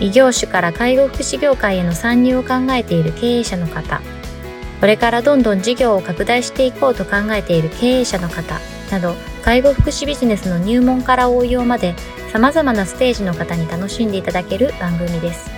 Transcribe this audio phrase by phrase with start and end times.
[0.00, 4.00] 異業種から介護福祉業界への参入を考えている経営者の方、
[4.80, 11.94] これからどんどん事業を拡大していこうと考えている経営者の方など、介護福祉ビジネスの入門から応用まで
[12.32, 15.50] 様々なステージの方に楽しんでいただける番組です。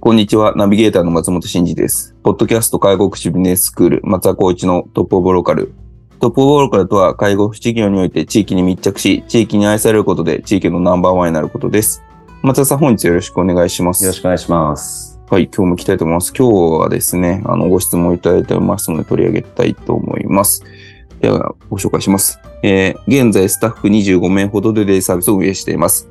[0.00, 0.54] こんにちは。
[0.54, 2.14] ナビゲーターの松本慎二です。
[2.22, 5.72] ポッドキャスト介護福祉ビジネススクール松田光一のトップオブローカル
[6.24, 12.02] トップオーカルとは、介護福祉業において地域に密着し、地域に愛されることで地域のナンバーワンになることです。
[12.42, 14.02] 松田さん、本日よろしくお願いします。
[14.04, 15.20] よろしくお願いします。
[15.28, 16.32] はい、今日も行きたいと思います。
[16.34, 20.64] 今日はですね、あの、ご質問いただいておりますので取り上げたいと思います。
[21.20, 22.40] では、ご紹介します。
[22.62, 26.08] えー、現在、スタッフ25名ほどでデイサービスを運営しています。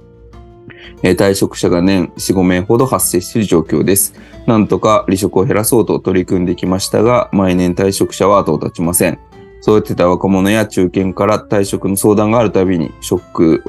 [1.02, 4.14] えー、退職者が年4、5名ほど発生している状況です。
[4.46, 9.18] なんとか離職を減らそうと取り組んできましたが、毎年退職者は後を絶ちません。
[9.66, 13.64] そうやってた若者や中堅から退職の相談があるたびに、ショック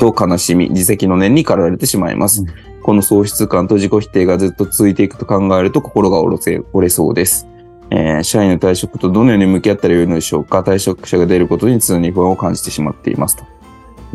[0.00, 2.40] と悲しみ、自責の念に駆られてしまいます。
[2.40, 7.46] うん、この喪失感と自己否定がずっと続いていくと考えると心が折れせ折れそうです。
[7.90, 10.60] えー、社員の退職とどのように向き合ったらよいのでしょうか？
[10.60, 13.44] 退職者が出ることに常に不安を感じてしまっていますと。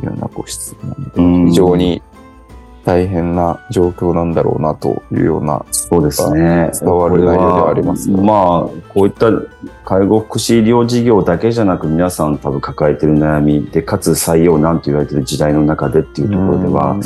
[0.02, 2.02] いうようなご質問で、非常に
[2.86, 6.72] 大変な状況なんだろうなというような、そうですね。
[6.80, 8.38] 伝わる内容ではあります、ね、まあ、
[8.90, 9.32] こういった
[9.86, 17.00] 介護福祉医療事業だけじゃなく皆さん多分抱えてる悩みで、かつ採用なんて言われてる時代の中でっていうところでは、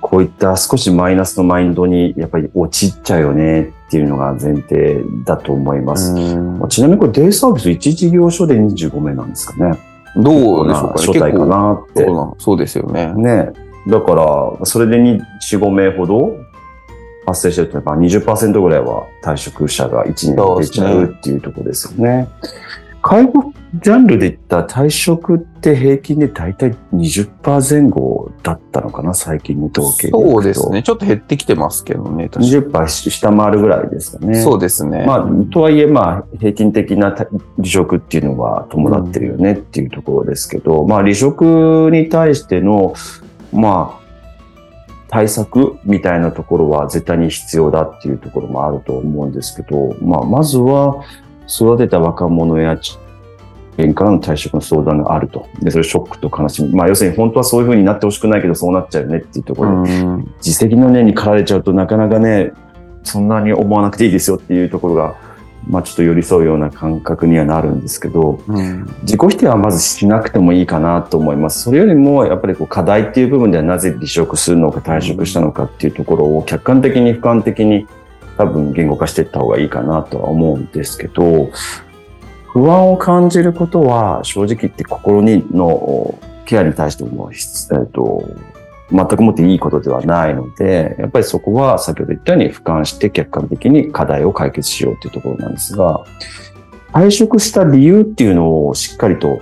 [0.00, 6.12] こういった少しマイナスのマインドにやっぱり陥っちゃうよねっていうのが前提だと思います。
[6.68, 9.78] ちなみにこれデイサービス1事業所で25名なんですかね。
[10.16, 11.06] どうでしょうかね。
[11.06, 12.06] 初代かなって。
[12.38, 13.12] そうですよね。
[13.14, 13.52] ね。
[13.88, 15.20] だから、それで4、
[15.58, 16.36] 5名ほど
[17.26, 22.28] 発生してると、やっぱ20%ぐらいは退職者が1年で出ちゃうっていうところですよね。
[23.02, 30.82] 介護ジャンルで言った退職って平均で大体20%前後だったのかな、最近の統計そうですね。
[30.82, 32.28] ちょっと減ってきてますけどね。
[32.30, 34.40] 20%下回るぐらいですかね。
[34.42, 35.04] そうですね。
[35.06, 37.28] まあ、とはいえ、まあ、平均的な離
[37.64, 42.92] 職っていうのは伴ってるよねっていうところですけど、うん、まあ、離職に対しての
[43.52, 44.02] まあ、
[45.08, 51.04] 対策みたいなところは絶対に必要だっていうところもあると思うんですけど、まあ、まずは
[51.46, 52.78] 育てた若者や
[53.76, 55.46] 県からの退職の相談があると。
[55.60, 56.74] で、それショックと悲しみ。
[56.74, 59.90] まあ、要するに本当はそういうふうになってほしくないけど、そうなっちゃうよねっていうところで、
[60.38, 62.52] 自責の念に駆られちゃうとなかなかね、
[63.02, 65.16] そんなに思わなくていいですよっていうところが
[65.68, 71.62] まあ、ちょっと寄り添うような感覚にはなるんですけど、うん、自己否定はまずしなくてもいいかなと思います。
[71.62, 77.86] それよりも、やっぱりこう課題っていう部分ではなぜ離職するのか退職したのかっていうところを客観的に俯瞰的に
[78.36, 81.50] 多分言語化していった方がいいかなとは思うんですけど、
[82.52, 88.28] 不安を感じることは正直言って心にのケアに対しても、えっと、
[88.92, 96.04] 全くもっていいことではないので、やっぱりそこは先ほど言ったように俯瞰して客観的に課題を解決しようというところなんですが、
[96.92, 99.40] 退職した理由っていうのをしっかりと、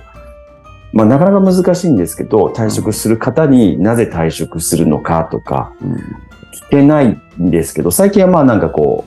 [0.93, 5.73] まあなかなか難しいんですけど、退職する方になぜ退職するのかとか、
[6.69, 9.05] 聞けないんですけど、最近はまあなんかこ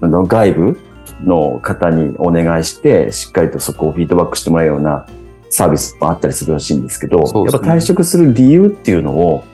[0.00, 0.80] う、あの外部
[1.24, 5.06] の方にお願いして、しっかりとそこをフィードバックしてもらうような
[5.50, 9.44] サービスもあったりするらしいんですけど、ね、やっぱ退職する理由っていうのを、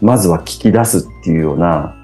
[0.00, 1.94] まずは聞き出すっていうような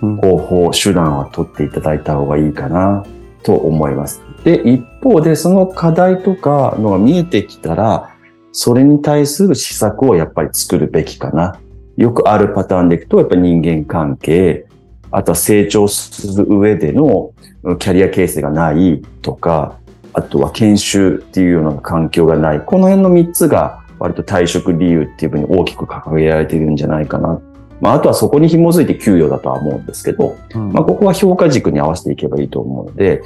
[0.00, 3.04] 方法、手段は取っていただいた方がいいかな
[3.42, 4.22] と思います。
[4.44, 8.10] で、一方でその課題とかのが見えてきたら、
[8.52, 11.58] それに対する施策をやっぱり作るべきかな。
[11.96, 14.66] よくあるパターンでいくと、やっぱり人間関係、
[15.10, 17.32] あとは成長する上での
[17.78, 19.78] キャリア形成がないとか、
[20.12, 22.60] あとは研修っていうような環境がない。
[22.60, 27.40] この辺の3つが割と退職理由っていうふうに大きく掲げられているんじゃないかな。
[27.80, 33.22] まあ、あとはそこに紐づいて給与だとは思うんですけど、うん、まあ、ここは評価軸に合わせていけばいいと思うので、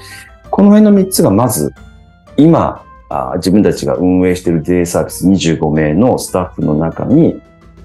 [0.51, 1.75] この辺の3つがまず、
[2.37, 7.41] 今、あ自分たちが運営しているデイサービス25名のスタッフの中に、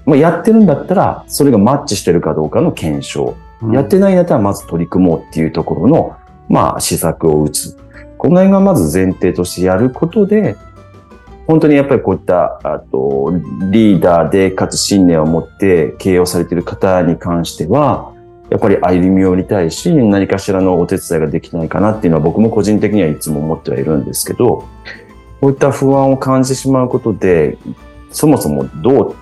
[0.06, 3.34] まあ、やってるんだったら、それがマッチしてるかどうかの検証。
[3.62, 6.16] うん、やってないんだったら、まず取り組もうっていうところの、
[6.48, 7.76] まあ、施策を打つ。
[8.16, 10.56] この辺がまず前提としてやることで、
[11.48, 13.32] 本当にやっぱりこういった、あと、
[13.70, 18.12] リーダーで、かつ信念を持って経営をされている方に関しては、
[18.50, 24.64] やっぱり歩み寄りたいし、何かしらのお手伝いができないかなっていうのは僕も個人的にはいつも思ってはいるんですけど、
[25.40, 27.56] こういった不安を感じてしまうことで、
[28.10, 29.14] そもそもどう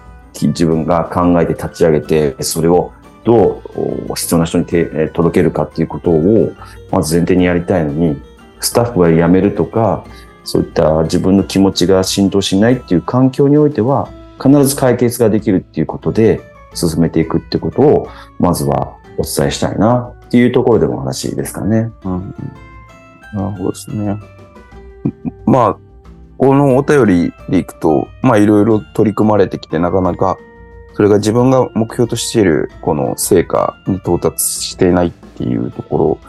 [0.42, 2.90] 自分が考えて立ち上げて、それを
[3.22, 3.62] ど
[4.08, 4.66] う必要な人に
[5.12, 6.50] 届けるかっていうことを、
[6.90, 8.20] まず前提にやりたいのに、
[8.58, 10.04] スタッフが辞めるとか、
[10.46, 14.08] そういった自分の気持ちが浸透しないっていう環境においては、
[14.42, 16.40] 必ず解決ができるっていうことで、
[16.72, 18.08] 進めていくってことを、
[18.38, 21.90] まずはお伝えしたいなっていうところでも話ですかね。
[22.04, 22.34] うん。
[23.34, 24.18] なるほどですね。
[25.46, 25.76] まあ、
[26.38, 30.36] このお便りでいくと、まあいろいろ取り組まれてきて、なかなか、
[30.94, 36.20] それが自分が目標としているこの成果に到達していないっていうとこ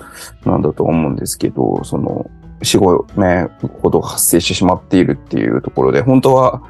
[0.45, 2.29] ろなんだと思うんですけど、その、
[2.63, 3.47] 死後ね、
[3.81, 6.61] ほど発生してしまっているっていうところで、本当は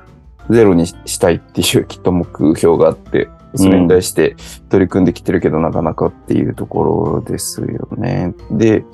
[0.50, 4.36] ゼロにしたいっていうきっと目標があって、それに対して
[4.70, 8.34] 取り組んできてるけど、なかなかっていうところですよね。
[8.52, 8.86] で、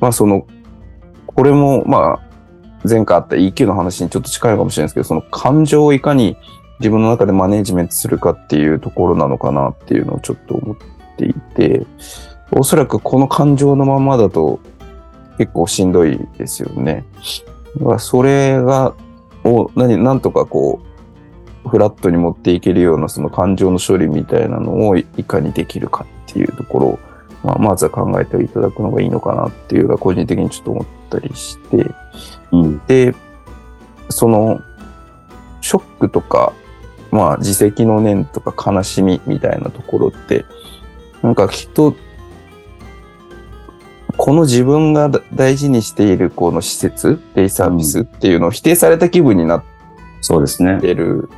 [0.00, 0.46] まあその、
[1.26, 2.28] これも、まあ、
[2.88, 6.36] 前回あった EQ の話にちょっと近いかもしれないですけど、その感情をいかに
[6.80, 10.76] 自分の中でマネジメントするかっていうところなのかなっていうのをちょっと思っ
[11.16, 11.86] ていて、
[12.52, 14.60] おそらくこの感情のままだと
[15.38, 17.04] 結構しんどいですよね。
[17.78, 18.94] だからそれが、
[19.44, 20.80] を何、なんとかこ
[21.64, 26.98] う、フラットに持っていけるようなその感情の処理みたいなのをいかにできるかっていうところを、
[27.44, 31.86] まあ、まずは考えていただくのがいいのかなっていうのが個人的にちょっと思ったりして、
[32.52, 32.78] うん。
[32.86, 33.14] で、
[34.08, 34.60] その、
[35.60, 36.52] ショックとか、
[37.10, 40.44] まあ、自責の念とか悲しみみたいなところって、
[41.22, 41.94] なんかきっと、
[44.28, 49.64] この自分がだ大事にしているこの施設、デイサービスっていうのを否定された気分になっ。
[50.82, 51.30] てる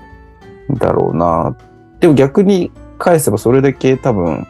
[0.69, 1.57] んだろうな。
[2.01, 4.45] でも逆に返せばそれだけ多分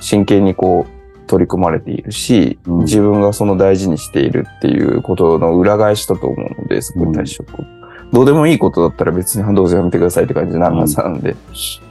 [0.00, 2.80] 真剣にこう取り組まれているし、うん。
[2.80, 7.66] 自分がその大事にしているっていうことの裏返しだと思うので、そこに対してこう
[8.12, 11.20] どうでもいいことだったら別にどうぞやめてくださいって感じになるはずなん。
[11.20, 11.36] で、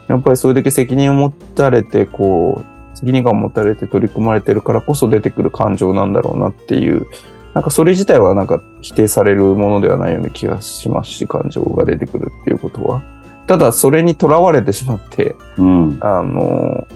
[0.10, 7.08] やっぱりそれだけ責任を持たれて、こう、責任感を持たれて取り組まれてるからこそ出てくる感情なんだろうなっていう、
[7.54, 13.04] なんかそれ自体はなんか否定されるものではないような気がしますし、感情が出てくるっていうことは。
[13.48, 15.98] ただそれにとらわれてしまって、うん。
[16.02, 16.88] あの、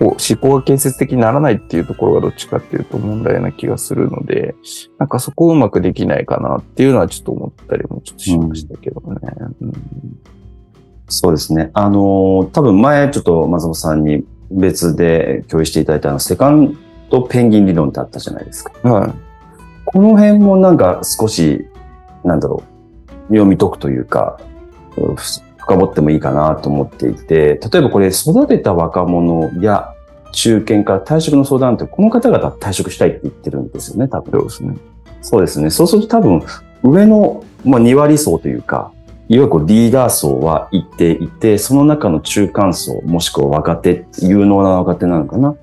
[0.00, 4.54] 思考が建設的にならないっていうところがどっちかっていうと問題な気がするので、
[4.98, 9.18] なんかそこをうまくできないかなっていうのはちょっと思ったりもちょっとしましたけどね。
[9.60, 9.72] うん
[11.12, 11.70] そうですね。
[11.74, 16.76] あのー多分前ちょっと松本さんに別で共有していただいたあのセカン
[17.10, 18.72] ドペンギン理論ってあったじゃないですか。
[18.88, 19.12] はい。
[19.84, 21.66] この辺もなんか少し、
[22.24, 22.62] なんだろ
[23.28, 24.40] う、読み解くというか、
[25.58, 29.94] 深掘ってもいいかなと思っていて、例えばこれ育てた若者や
[30.32, 34.32] 中堅から退職の相談って、この方々は退職したいって言ってるんですよね、多分。
[34.32, 34.76] そうですね。
[35.22, 35.70] そうですね。
[35.70, 36.42] そうすると多分、
[36.82, 38.92] 上の、まあ、2割層というか、
[39.30, 45.54] いわゆるリーダー層は一定いて、その中の中間層、もしくは若手、有能な若手なのかな。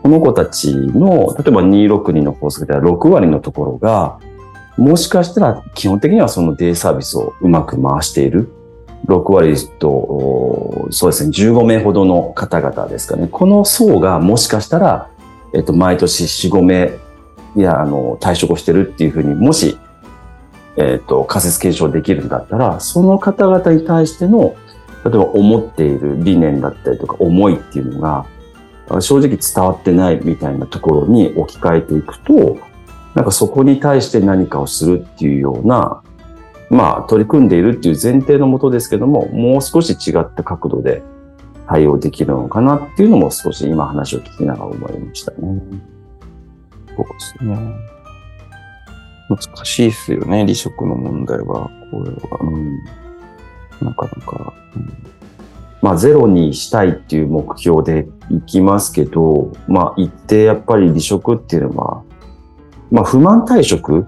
[0.00, 4.20] この子たちの、例えば262の法則では6割のところが、
[4.76, 8.52] もしかしたら基本的にはそのデイサービスをうまく回している。
[9.06, 13.26] 6割と、そうですね、15名ほどの方々ですかね。
[13.26, 15.10] この層がもしかしたら、
[15.52, 16.92] えっと、毎年4、5名、
[17.56, 19.78] いや、あの、退職をしてるっていうふうに、もし、
[20.76, 24.54] えっ、と、仮説検証できるんだったら、その方々に対しての、
[25.04, 28.26] 例えば思っている理念だったりとか思いっていうのが、
[29.00, 32.58] 正直伝わってないみたいなところに置き換えていくと、
[33.14, 36.02] なんかそこに対して何かをするっていうような、
[36.70, 41.02] まあ取り組んでいるっていう前提のもとですけども、もう少し違った角度で
[41.68, 45.38] 対応できるのかなっていうのも少し今話を聞きながら思いましたね。
[46.96, 47.56] そうですね。
[49.30, 51.70] 難しいですよね、離職の問題は。
[51.90, 52.38] これは。
[52.42, 52.78] うん
[53.80, 54.52] なかなか。
[55.82, 62.02] まあ、ゼロにしたいっていう目標でいきますけど、まあ、一定やっぱり離職っていうのは、
[62.90, 64.06] まあ、不満退職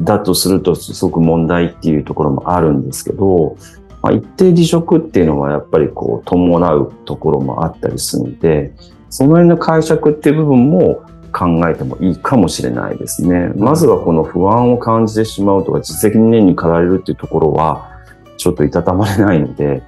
[0.00, 3.56] だとするとすごく問題っていうところもあるんですけど、
[4.02, 8.74] まあ、一定離職っていうのはやっぱりこう伴うところもあったりするので、
[9.08, 13.52] その辺の解釈っていう部分も考えてもいいかもしれないですね。
[13.56, 17.90] まずはこの不安を感じてしまうとか、実績念に駆られるっていうところは、
[18.36, 19.82] ちょっといたたまれないので、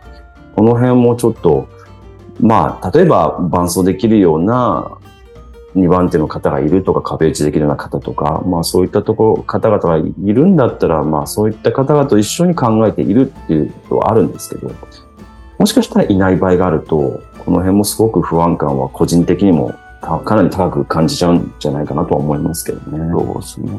[0.56, 1.68] この辺もちょっと、
[2.40, 4.98] まあ、例えば伴走できるような、
[5.76, 14.70] 2番手の方がいるとか壁打ちできるような方とか、まあそういったところ、方々がいるんだったら、まあそういった方々と一緒に考えているっていうことはあるんですけど、
[15.58, 19.74] もしかしたらいない場合があると、この辺もすごく不安感は個人的にも
[20.04, 23.10] かなり高く感じちゃうんじゃないかなとは思いますけどね。
[23.12, 23.70] そうですね。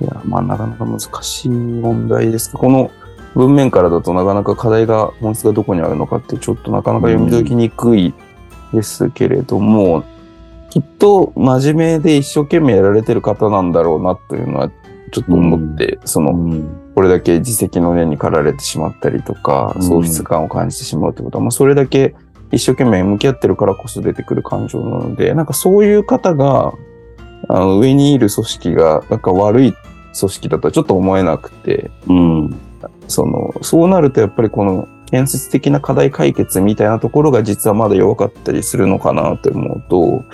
[0.00, 2.90] いや、まあなかなか難しい問題ですけど、この
[3.34, 8.14] 文面からだとなかなか課題が、本質がどこにあるのかってちょっとなかなか読み解きにくい
[8.72, 10.04] ですけれども、
[10.70, 14.70] きっと真面目で一生懸命やられてる方なんだろうなというのは
[15.12, 22.14] ちょっと思って、その、これだけ自責の念に駆られてしまったりとか、喪失感を感じてしまうってことは、まあそれだけ
[22.52, 26.72] 一生懸命向き合ってるからこそ出てくる感情なので、なんかそういう方が、
[27.48, 29.74] あの上にいる組織が、なんか悪い
[30.18, 32.60] 組織だとはちょっと思えなくて、うん。
[33.08, 40.24] その、そうなるとやっぱりこの建設的な課題解決みたいなところが実はまだ弱かったりするのかなと思うと、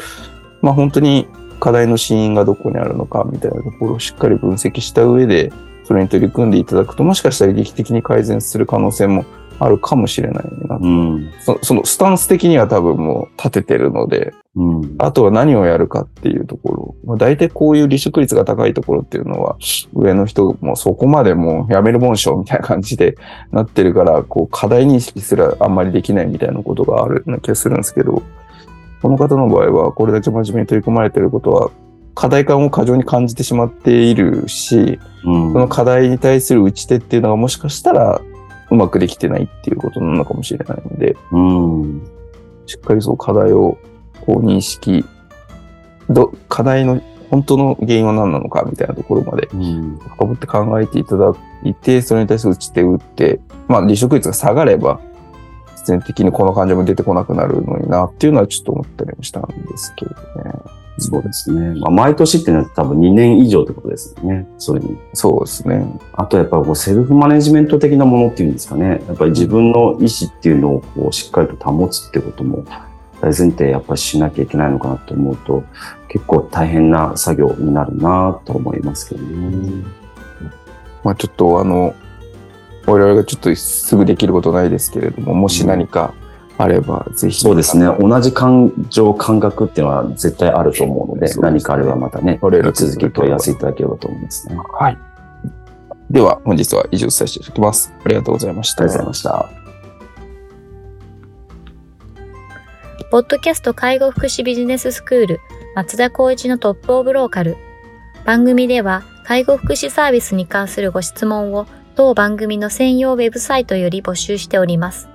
[0.63, 1.27] まあ本当に
[1.61, 5.53] 課題の真因がどこにあるのかみたいなところをしっかり分析した上で、
[5.85, 9.25] それに取り組んでいただくと、もしかしたら劇的に改善する可能性も
[9.59, 10.77] あるかもしれないな。
[10.77, 11.33] うん。
[11.41, 14.95] そそのスタンス的には多分もう立ててるので、うん。
[14.99, 16.95] あとは何をやるかっていうところ。
[17.05, 19.57] まあ、大体こういう離職率が高いところっていうのは、
[19.95, 23.17] 上の人もそこまでもうやめるもんしょみたいな感じで
[23.53, 28.23] なってるから、こう課題認識すらあんまりできないみたいなことがあるような気がするんですけど、
[29.03, 31.71] この方の場合はこれだけ真面目に取り組まれてることは、
[32.15, 35.53] 課題感を過剰に感じてしまっているし、うん。
[35.53, 38.23] その課題に対する打ち手っていうのがもしかしたら
[38.71, 42.11] うまくできてないっていうことなのかもしれないので、うん。
[42.67, 43.79] しっかりそう課題を
[44.21, 45.05] こう認識、
[46.09, 49.49] ど、課題の本当の原因は何なのかみたいなところまで。
[49.49, 51.33] 深掘って考えていただ
[51.65, 55.01] いて、それに対する打ち手打って、まあ離職率が下がれば、
[55.77, 60.53] 必然的にこの感情も出てこなくなるのになっていうのはちょっと思ったりもしたんですけどね。
[60.99, 61.79] そうですね。
[61.79, 64.47] まあ、毎年っていうのは多分2年以上ってことですよね。
[64.59, 64.97] それに。
[65.13, 65.87] そうですね。
[66.15, 69.03] あとやっぱこうセルフマネジメント的なものっていうんですかね。
[69.07, 72.65] やっぱり自分の意思っていうのをこうしっかりと保つってことも
[73.21, 75.65] 大前提やっぱりしなきゃいけないのかなと思うと
[76.09, 79.85] 結構大変な作業になるなと思いますけどね。
[81.05, 81.95] まあちょっとあの、
[82.87, 86.15] 我々がちょっとすぐできることないですけれども、もし何か
[86.59, 87.41] あれば、ぜひ。
[87.41, 87.87] そうですね。
[88.01, 94.57] 同じ感情、感覚っていうのは絶対あると思うので、ですね何かあればまたね、我々引き続き問い合わせいただければと思いますね。
[94.57, 94.99] あはい。
[96.11, 97.93] では、本日は以上させていただきます。
[98.05, 98.85] ありがとうございました。
[98.85, 99.67] りがとうございました。
[103.11, 105.41] ポッドキャスト介護福祉ビジネススクール
[105.77, 107.57] 松田光一のトップオブローカル。
[108.25, 115.09] 番組では介護福祉サービスに関するご質問を当番組の専用ウェブサイトより募集しております。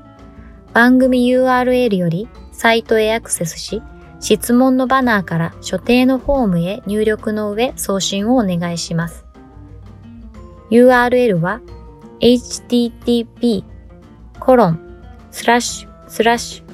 [0.74, 3.82] 番組 URL よりサイトへアクセスし、
[4.20, 9.26] 質問のバナーから所定のフォームへ入力の上送信をお願いします。
[10.70, 11.60] URL は
[12.22, 13.64] http
[14.40, 14.80] コロン
[15.32, 16.72] スラッシュスラッシュ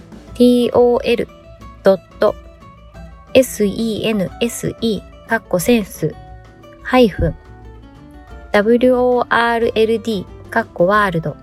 [3.34, 6.14] tol.sense カッコセンス
[6.84, 7.36] ハイフン
[8.54, 11.36] world カッコワールド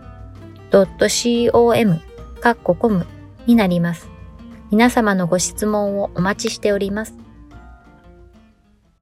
[0.70, 2.00] .com
[2.44, 3.06] カッココム
[3.46, 4.10] になります。
[4.70, 7.23] 皆様のご質問をお待ちしております。